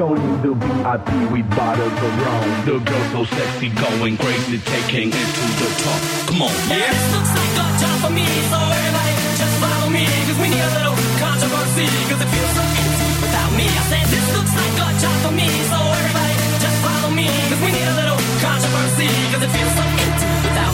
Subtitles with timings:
[0.00, 2.44] Want the VIP with bottles of rum.
[2.64, 6.00] The girls so sexy, going crazy, taking it to the top.
[6.28, 10.04] Come on, Yeah, this looks like a job for me, so everybody just follow me,
[10.24, 13.66] cause we need a little controversy, cause it feels so empty without me.
[13.68, 17.60] I said this looks like a job for me, so everybody just follow me, cause
[17.60, 19.89] we need a little controversy, cause it feels so empty without me.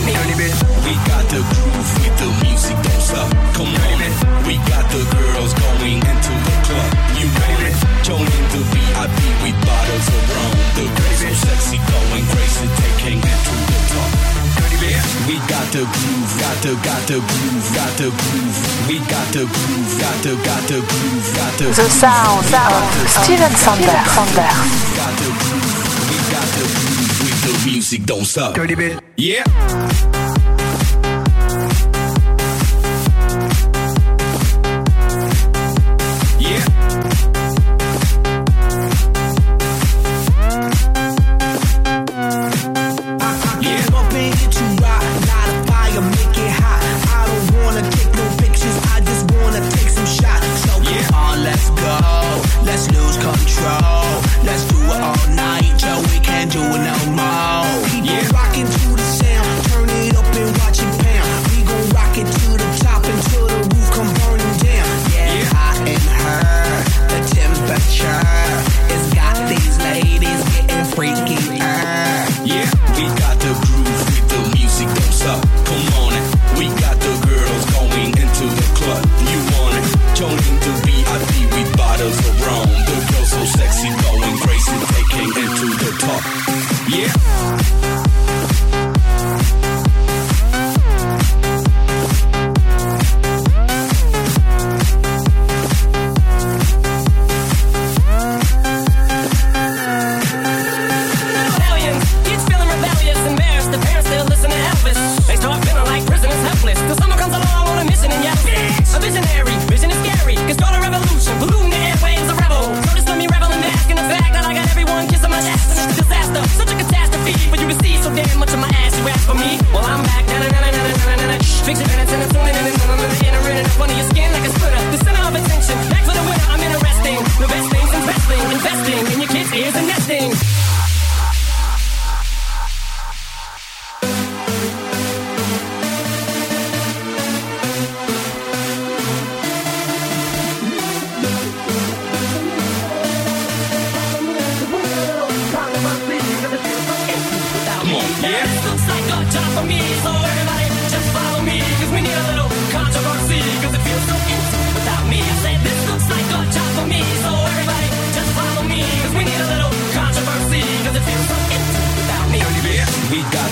[0.07, 3.27] We got the groove with the music, don't stop.
[3.59, 3.99] Come on,
[4.47, 6.91] we got the girls going into the club.
[7.19, 7.75] You ready?
[8.07, 10.55] Joining the VIP with bottles of rum.
[10.79, 14.11] The girls so sexy, going crazy, taking it to the top.
[15.27, 16.31] We got the groove.
[18.87, 19.51] We got the
[21.59, 22.79] the, sound of
[23.11, 23.91] Steven Sanders.
[24.95, 25.75] Got the groove,
[26.07, 28.55] we got the groove with the music, don't stop.
[28.55, 29.06] Dirty bit.
[29.19, 30.16] Yeah.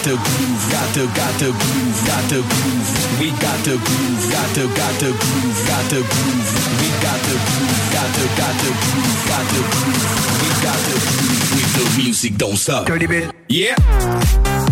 [0.06, 3.20] The groove, got the, got the groove, got the groove.
[3.20, 6.50] We got the groove, got the, got the groove, got the groove.
[6.78, 10.06] We got the groove, got the, got the groove, got the groove.
[10.42, 12.86] We got the groove with the music, don't stop.
[12.86, 13.34] Dirty bit.
[13.50, 14.65] Yeah.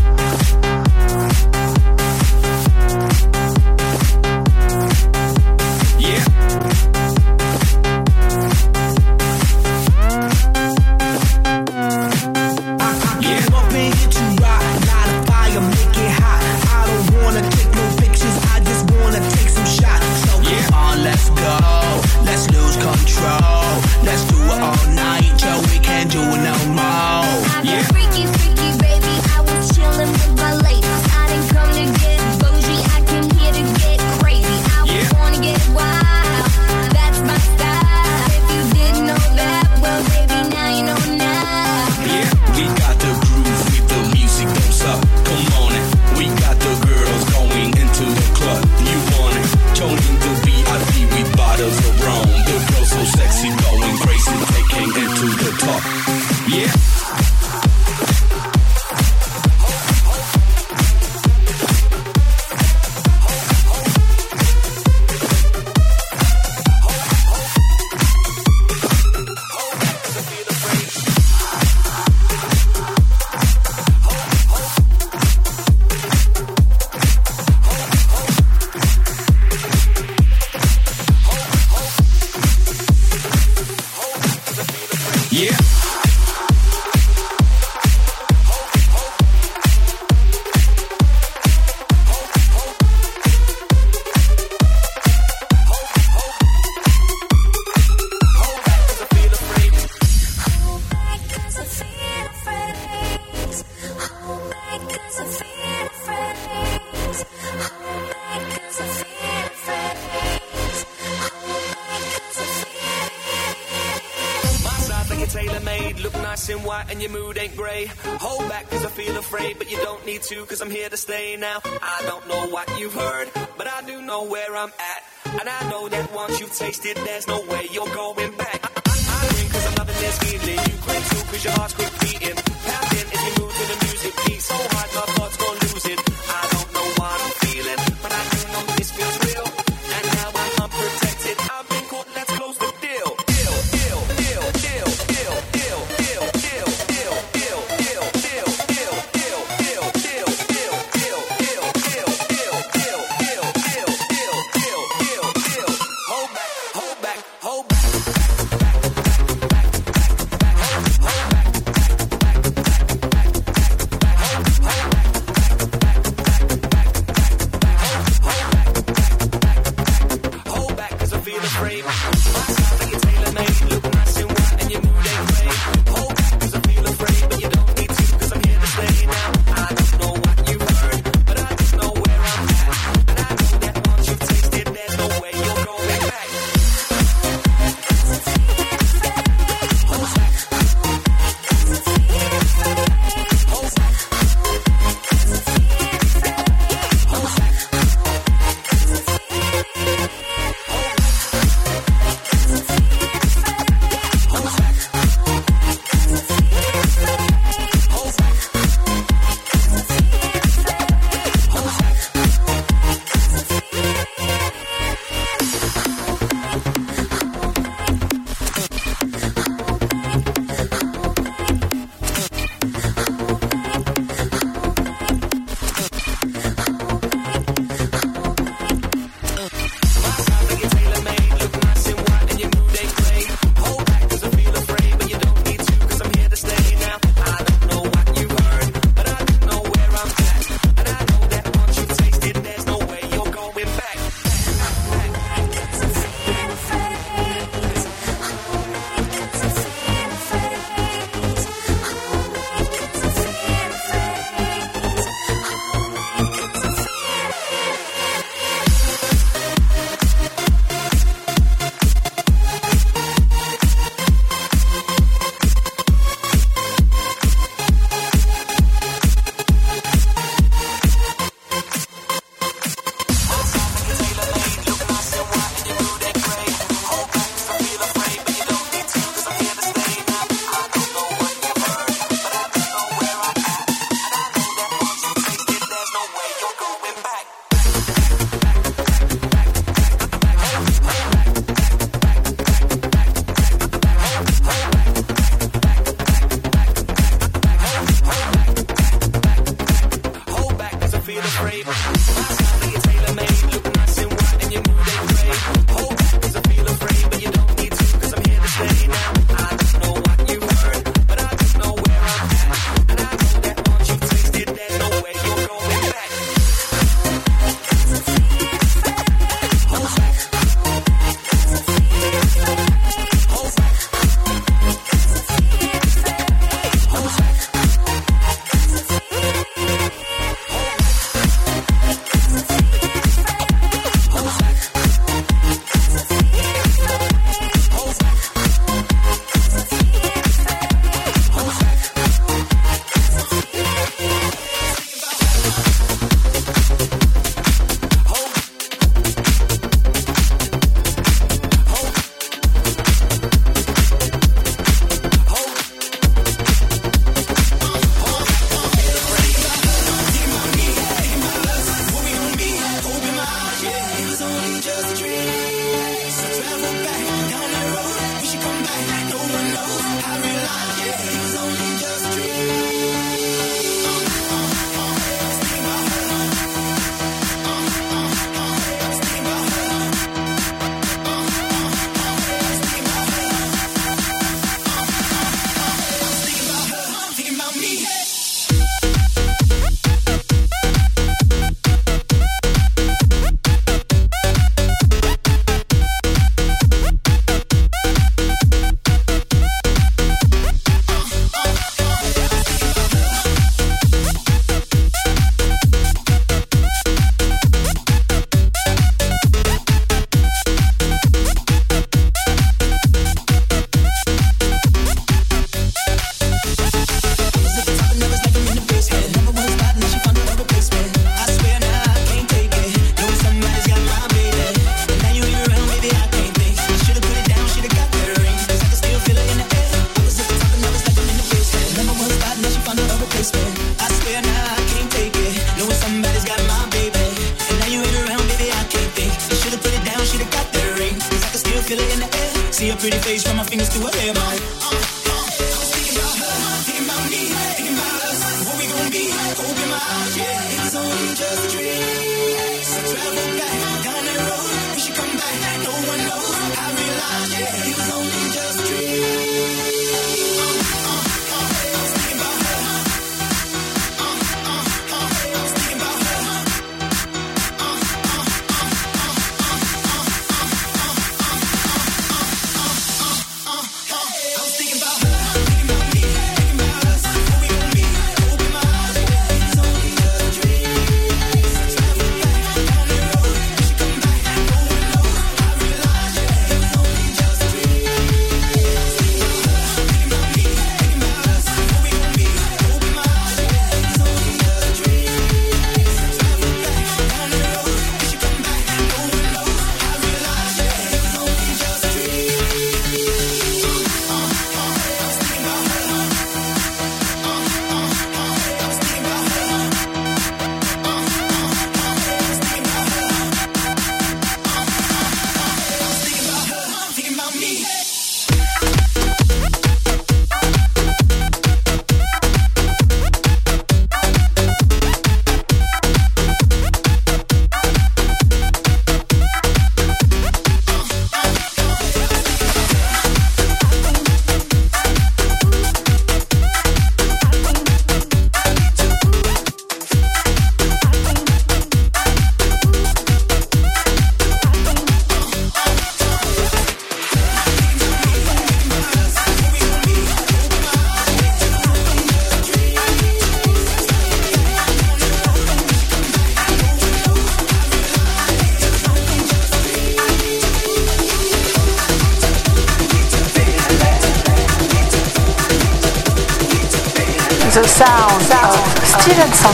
[120.34, 121.60] too, cause I'm here to stay now.
[121.64, 125.40] I don't know what you've heard, but I do know where I'm at.
[125.40, 128.60] And I know that once you've tasted, there's no way you're going back.
[128.64, 130.60] I, I, I win cause I'm loving this feeling.
[130.70, 131.93] You quit too cause your heart's quick.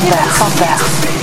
[0.10, 1.19] Steven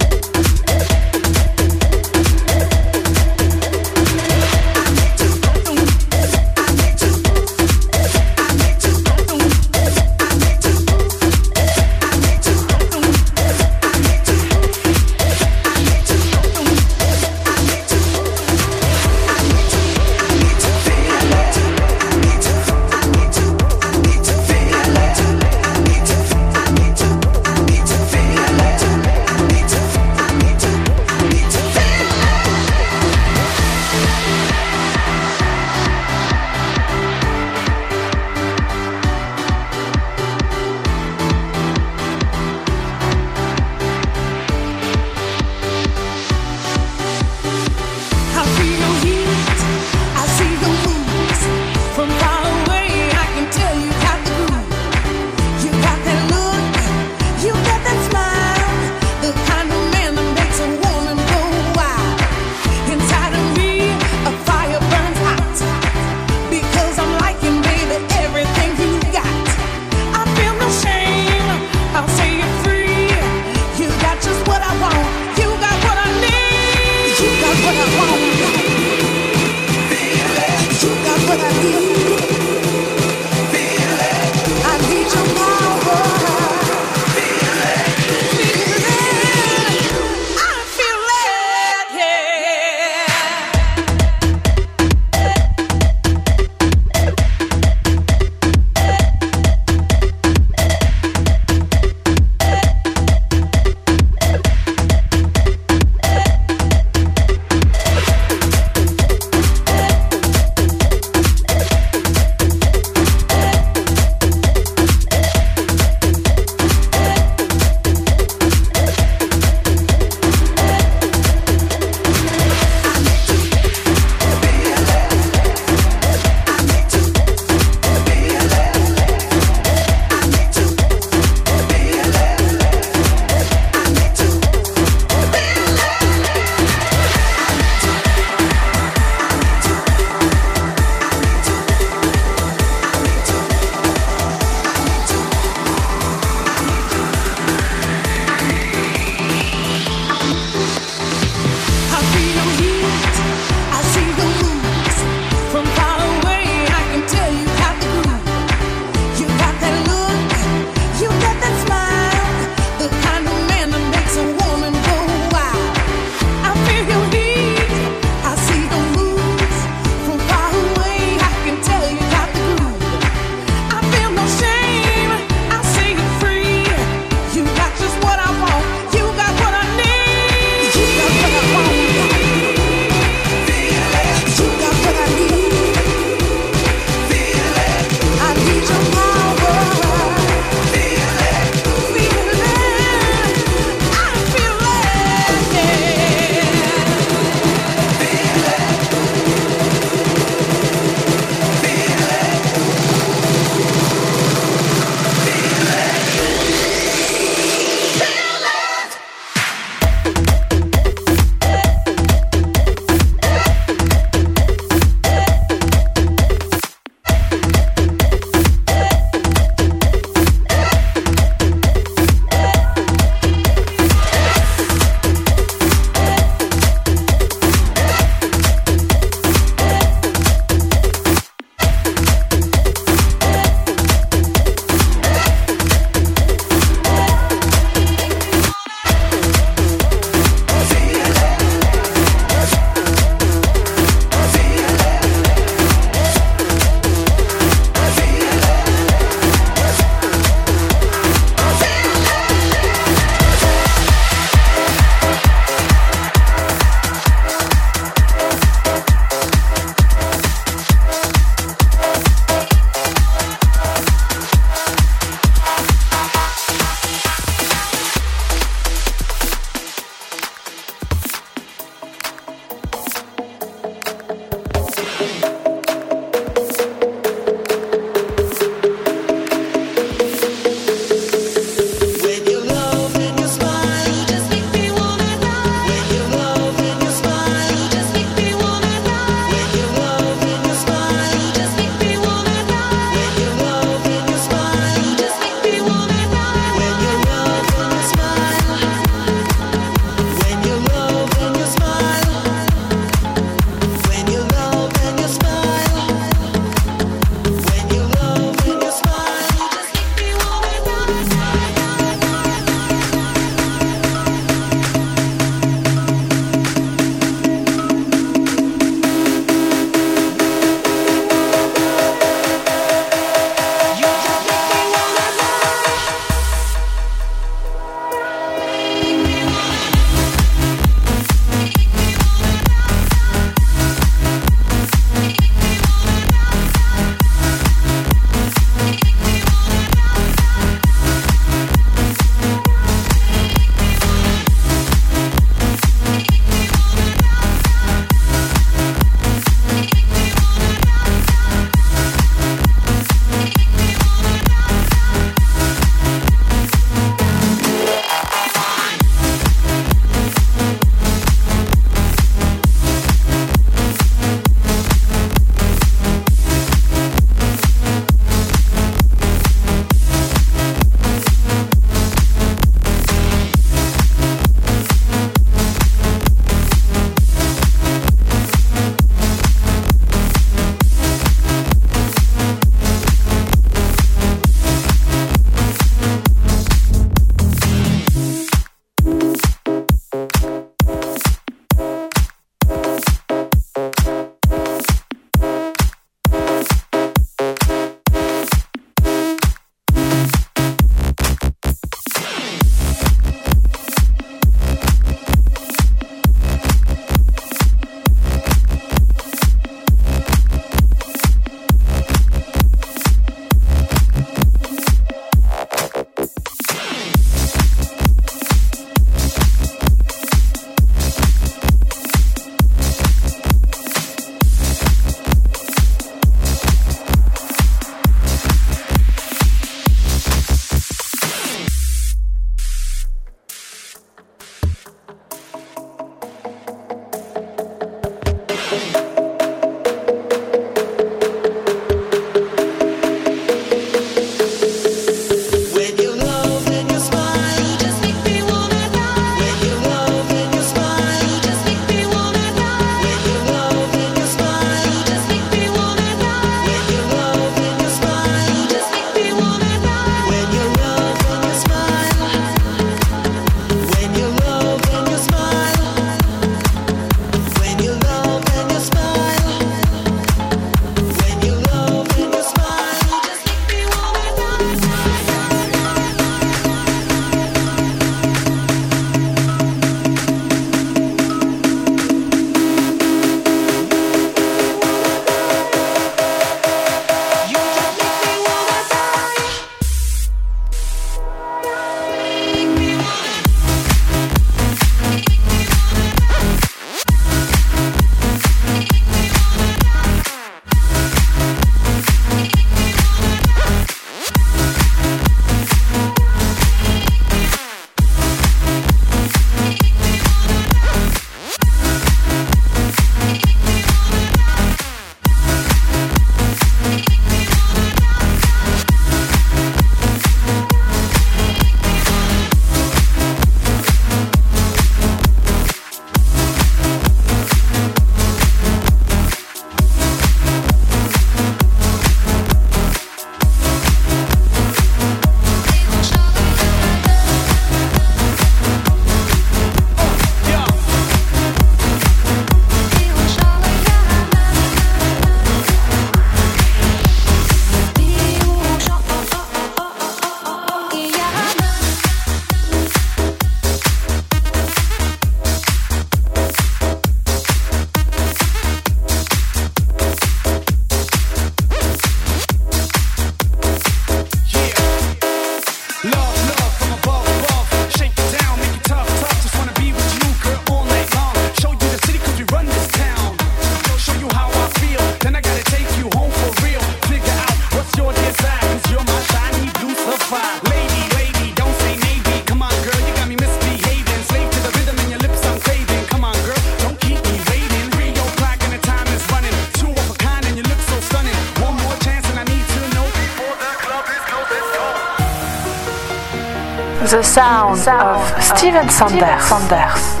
[598.41, 598.97] Steven Sanders.
[598.97, 600.00] Steven Sanders.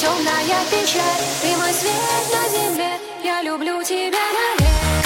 [0.00, 1.22] темная печаль.
[1.40, 2.98] Ты мой свет на земле.
[3.22, 5.01] Я люблю тебя навек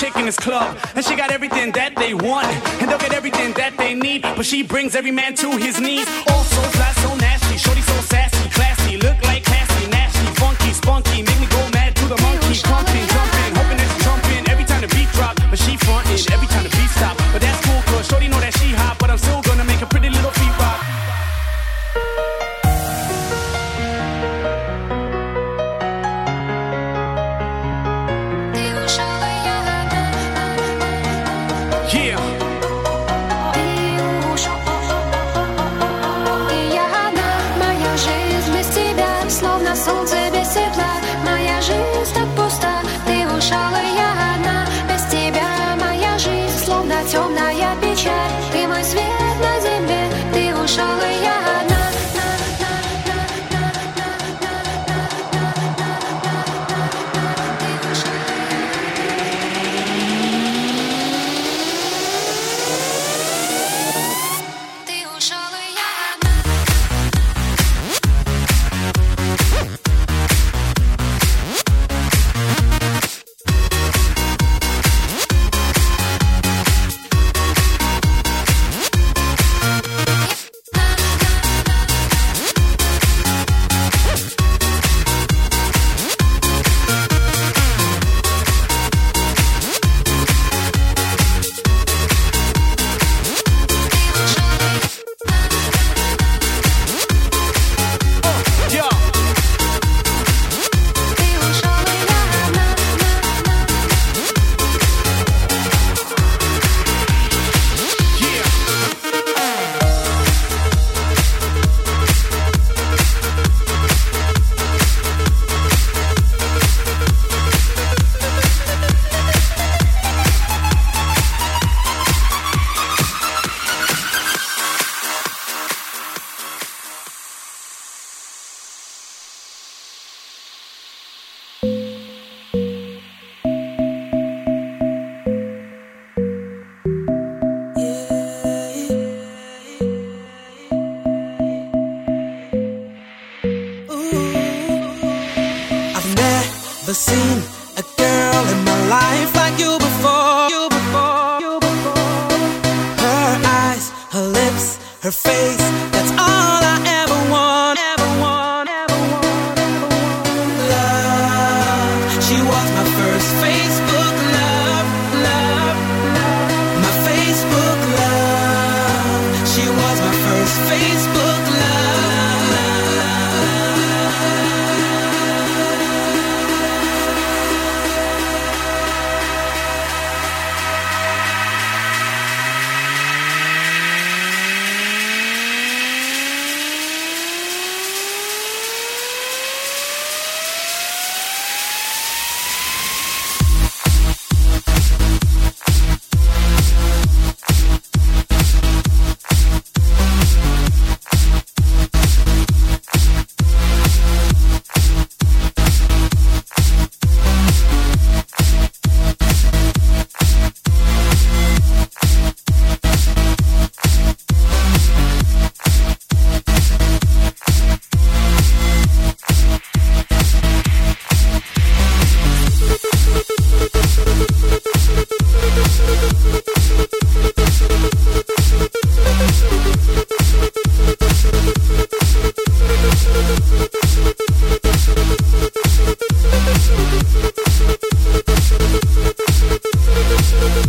[0.00, 2.46] chick in this club, and she got everything that they want,
[2.80, 4.22] and they'll get everything that they need.
[4.22, 6.08] But she brings every man to his knees.
[6.28, 8.39] Also, fly so nasty, shorty so sassy.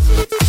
[0.04, 0.41] Thank you.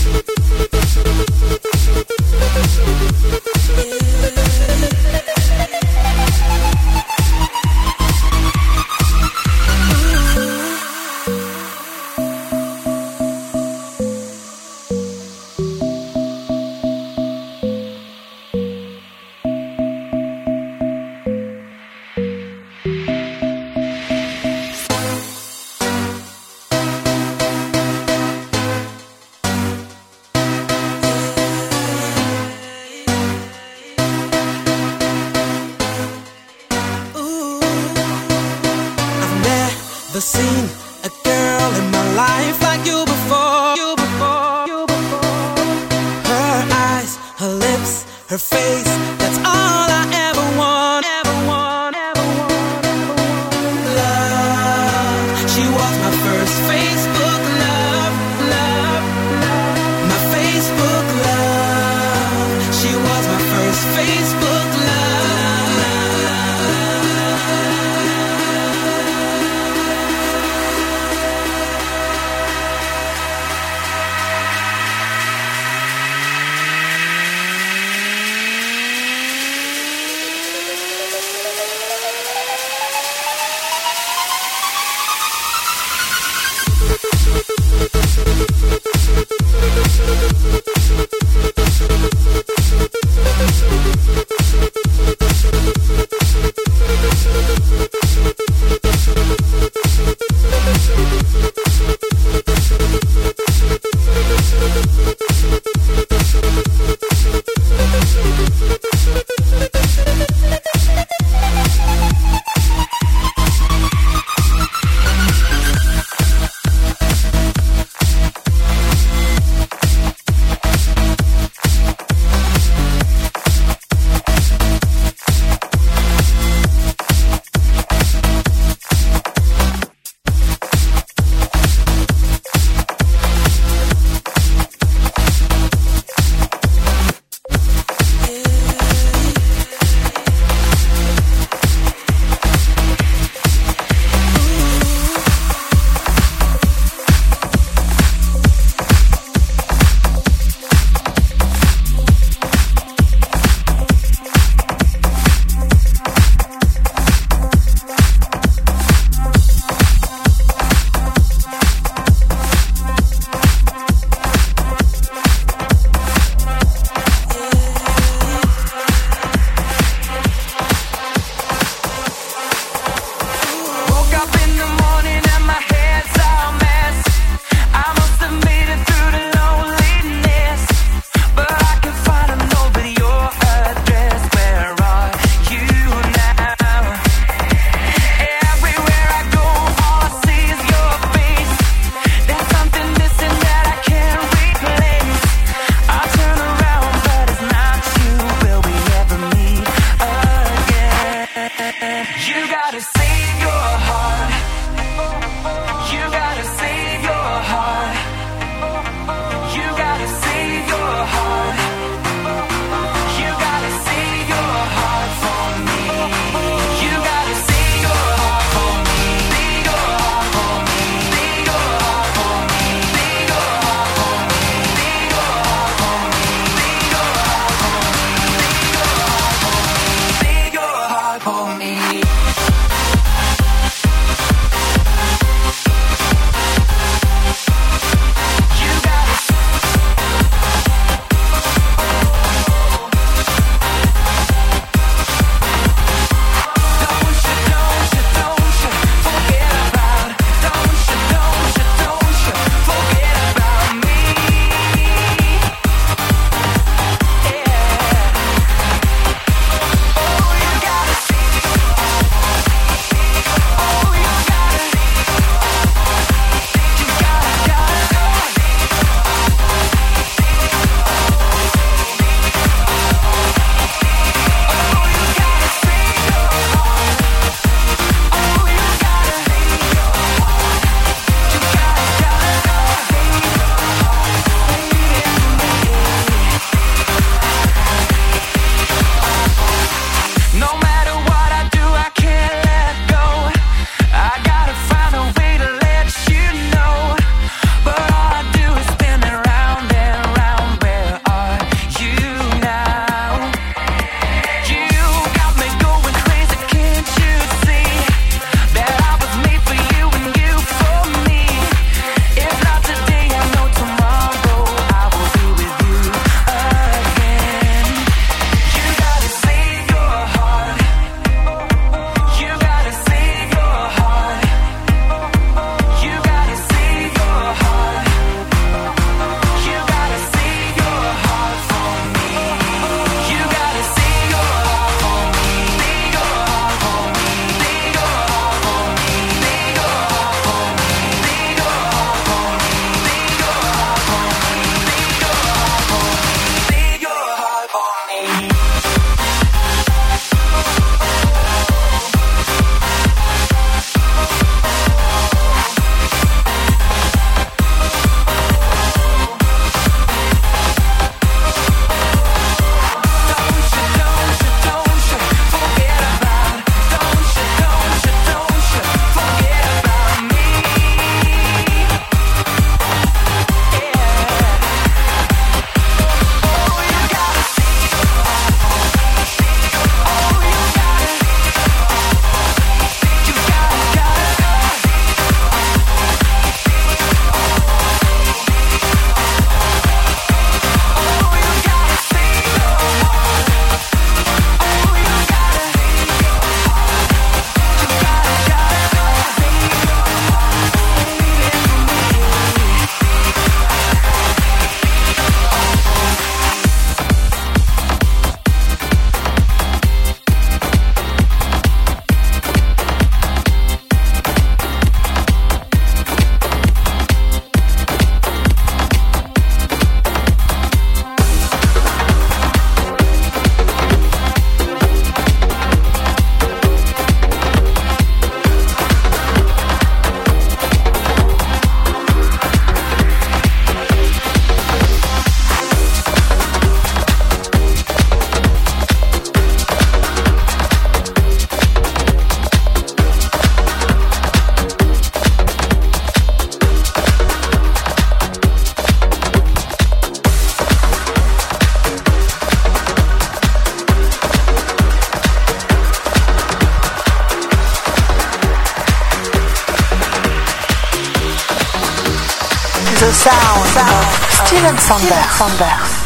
[464.44, 465.06] Of Steven Sanders.
[465.18, 465.82] Sanders.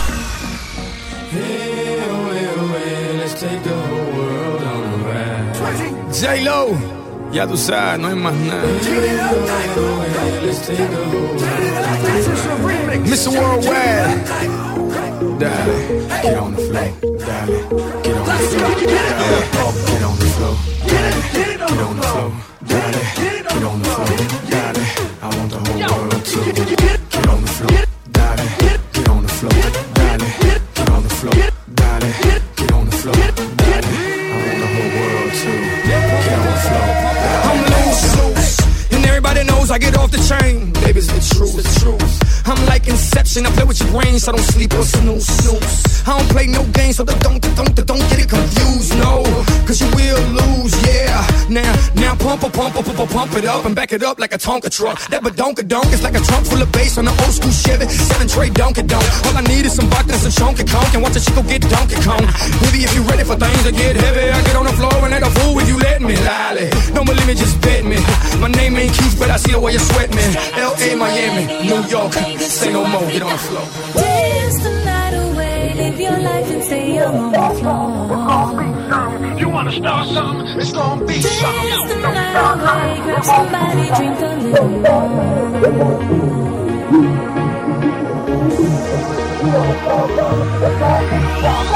[6.21, 6.69] J-Lo,
[7.33, 8.63] ya tú sabes, no hay más nada.
[13.05, 13.29] Mr.
[13.31, 14.25] Worldwide,
[15.39, 15.77] dale,
[16.23, 17.57] get on the floor, dale,
[18.03, 20.55] get on the floor, dale, get on the floor,
[20.87, 22.31] dale, get on the floor,
[44.17, 46.09] brain, so don't sleep or snooze, snooze.
[46.09, 49.25] I don't play no games, so don't, don't, don't, don't get it confused, no.
[49.67, 51.27] Cause you will lose, yeah.
[51.49, 54.33] Now, now pump, pump, pump, pump, pump, pump it up and back it up like
[54.33, 54.99] a Tonka truck.
[55.11, 57.87] That badonka donk is like a trunk full of bass on an old school Chevy.
[57.87, 59.07] Seven tray donkey donk.
[59.27, 61.63] All I need is some vodka and some chunky conk and watch a chico get
[61.63, 62.25] donkey kong.
[62.63, 65.15] Baby, if you ready for things to get heavy, I get on the floor and
[65.15, 66.15] act a fool if you let me.
[66.23, 67.99] Lolly, don't believe me, just bet me.
[68.39, 70.23] My name ain't Keith, but I see the way you sweat me.
[70.55, 72.15] L.A., Miami, New York,
[72.57, 73.67] say no more, get on the floor.
[73.95, 79.39] Dance the night away, live your life and stay young on the floor.
[79.39, 80.59] You wanna start something?
[80.59, 84.69] It's gonna be Dance the night away, grab somebody, drink a little
[91.71, 91.76] more.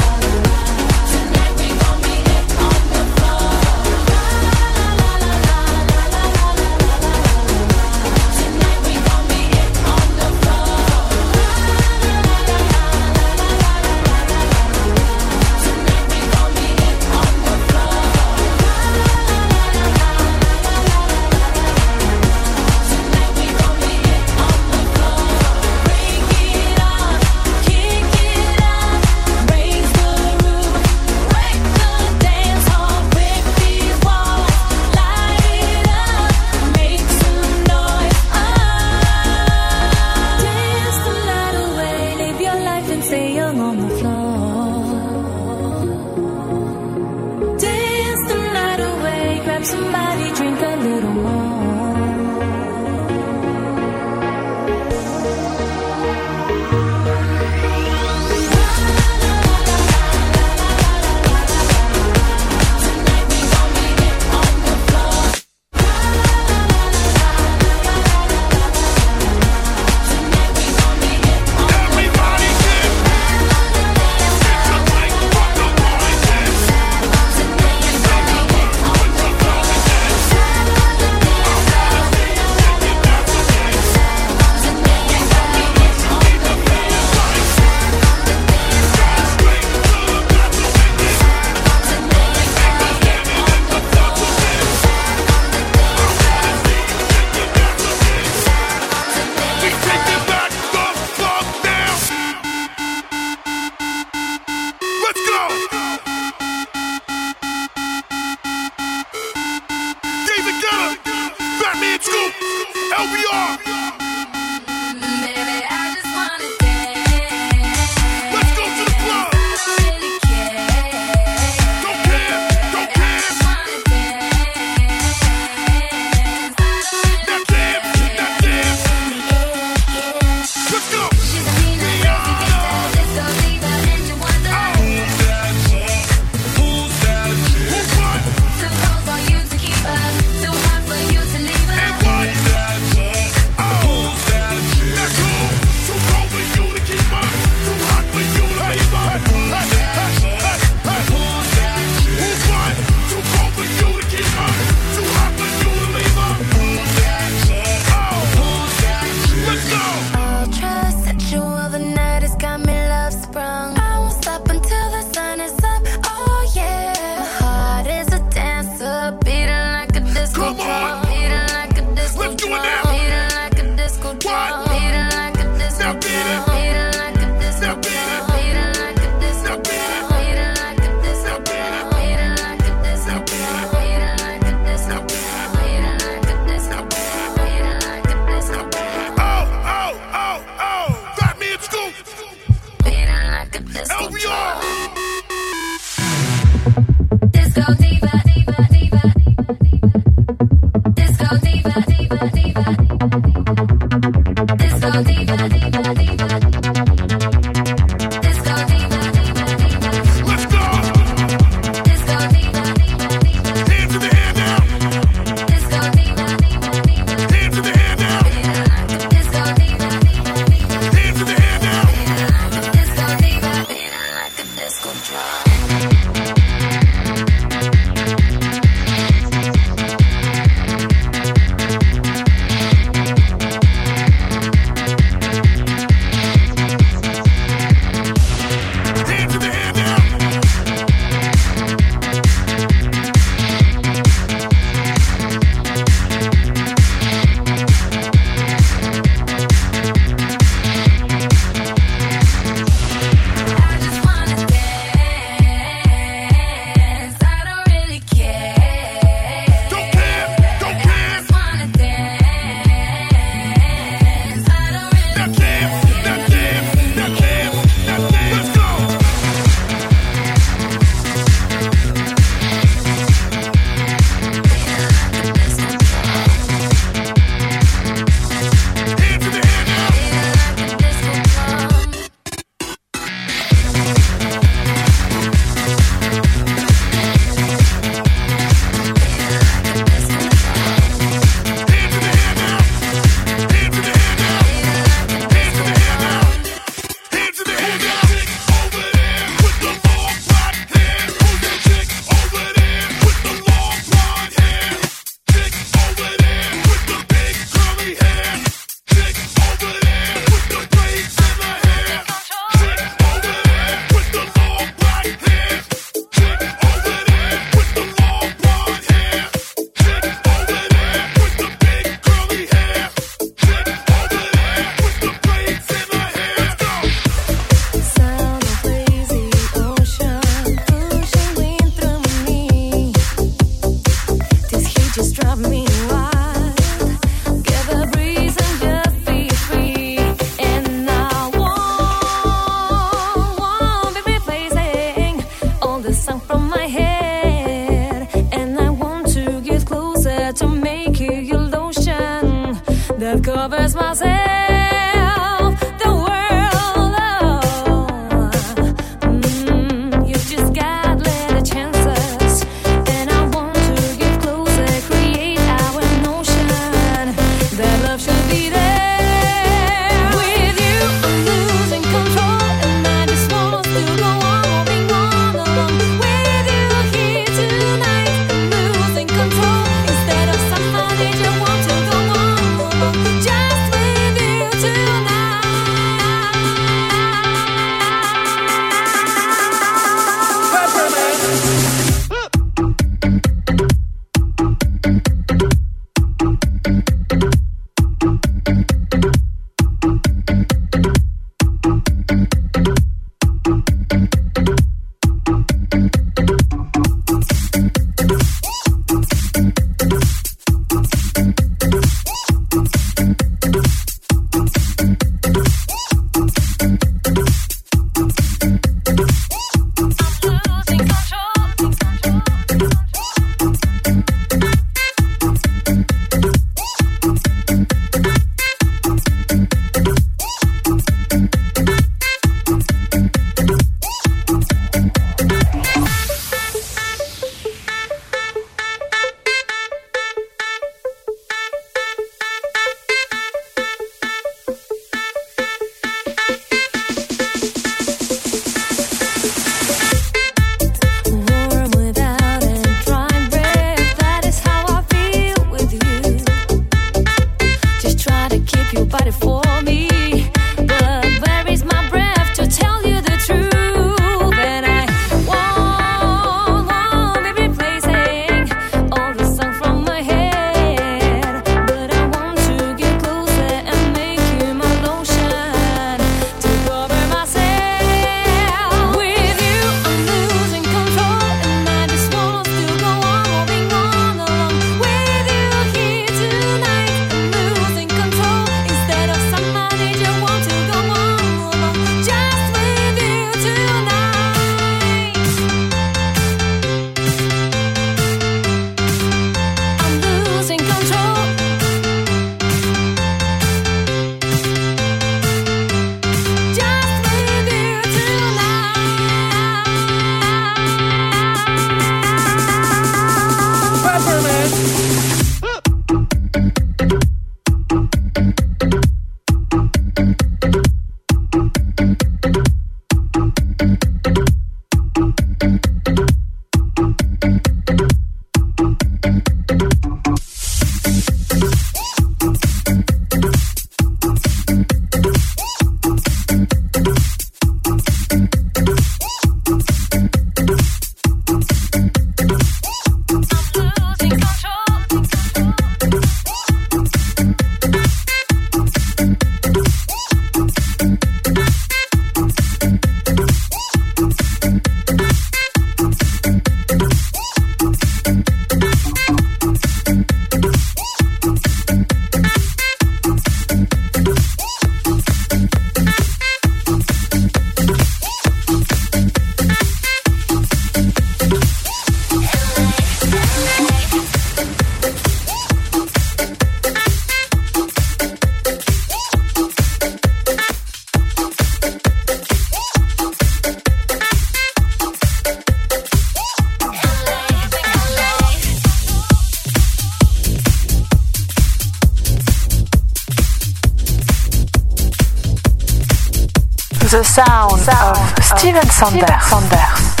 [597.26, 599.04] sound, sound of, of Steven Sanders.
[599.04, 600.00] Steven Sanders.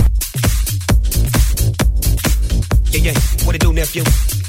[2.92, 4.02] Yeah, yeah, what it do, nephew?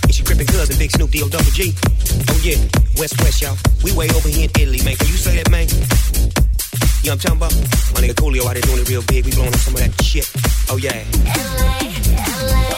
[0.08, 1.74] It's your gripping cousin, Big Snoop D-O double G.
[2.30, 2.58] Oh yeah,
[2.98, 3.58] West West, y'all.
[3.84, 4.96] We way over here in Italy, man.
[4.96, 5.68] Can you say that, man?
[7.04, 7.54] Yeah, I'm talking about?
[7.94, 9.26] My nigga Coolio out here doing it real big.
[9.26, 10.30] We blowin' up some of that shit.
[10.70, 11.04] Oh yeah.
[11.28, 11.92] LA,
[12.48, 12.72] LA,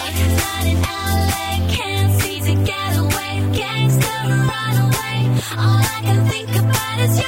[0.89, 3.33] LA, can't see to get away.
[3.53, 5.17] Gangster, run away.
[5.53, 7.25] All I can think about is you.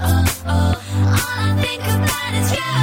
[0.00, 0.33] Oh
[1.76, 2.73] think about you.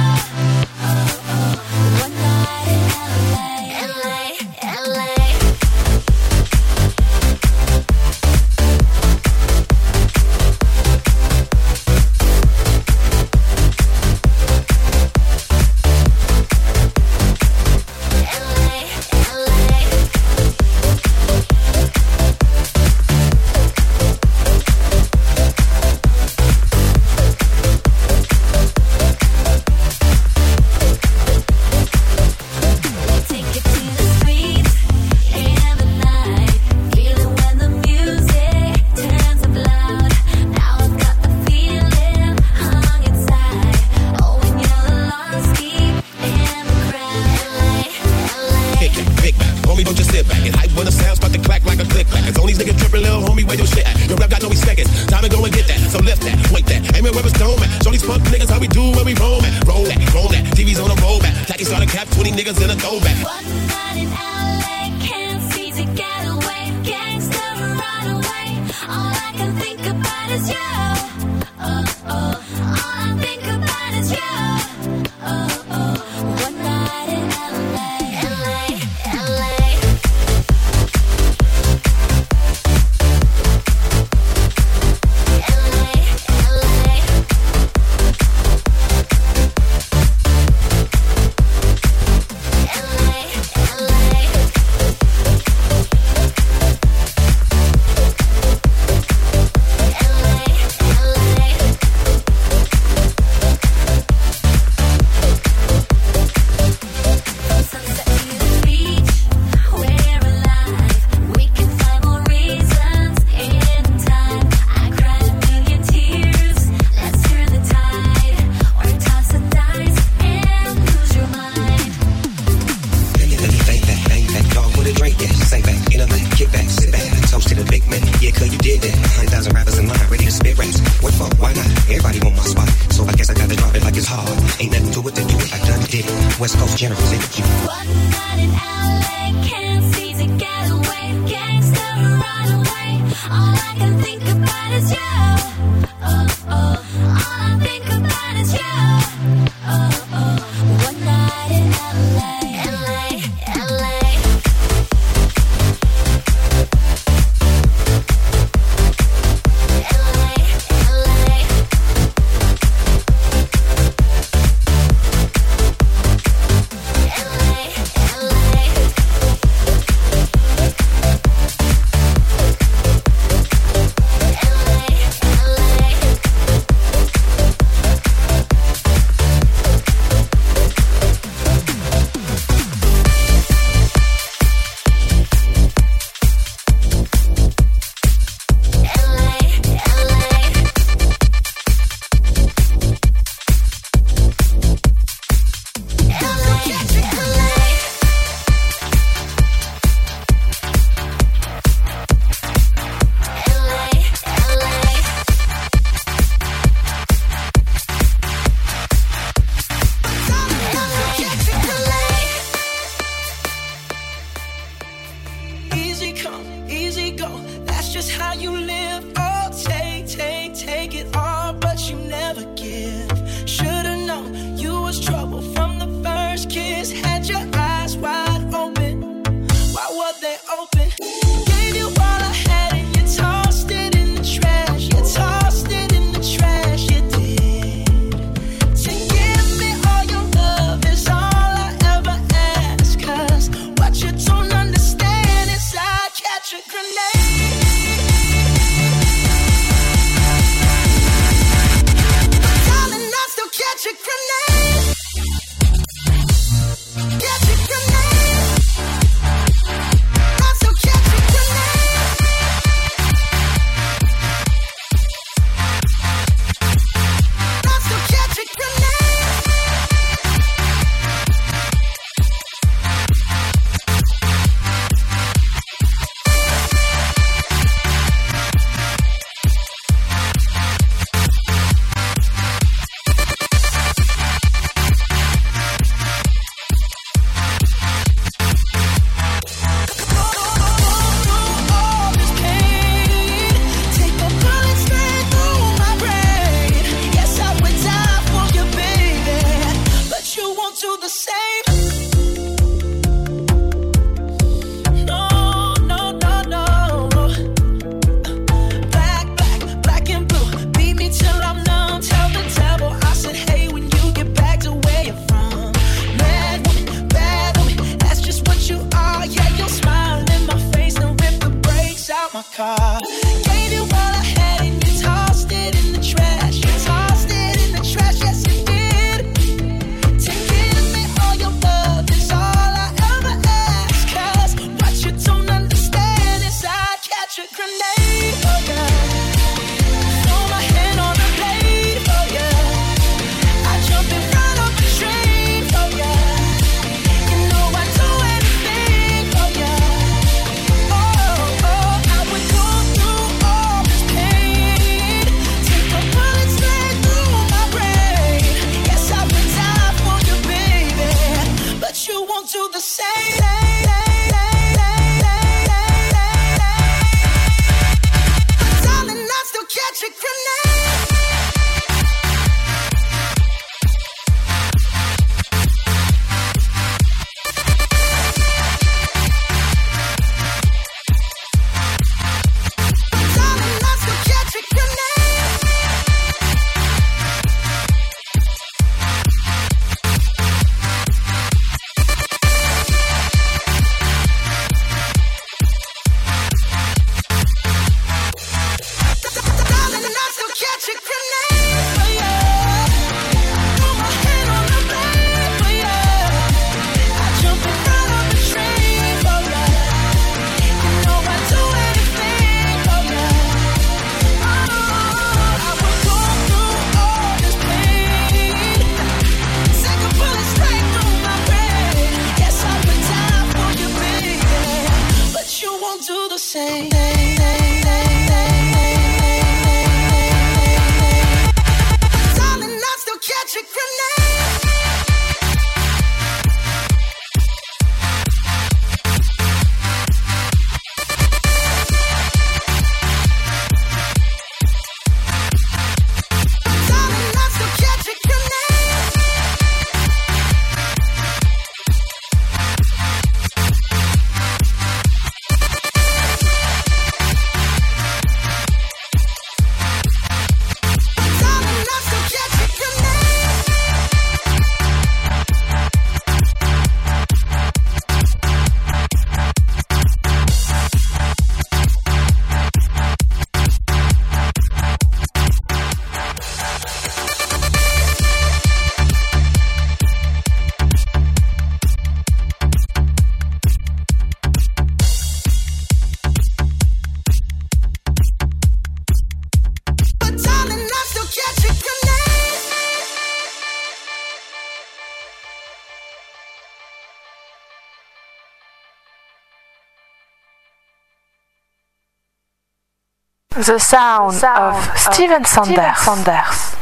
[503.64, 506.72] The sound, of Steven Sanders.